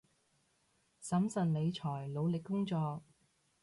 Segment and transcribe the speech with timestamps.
[1.03, 3.03] 審慎理財，努力工作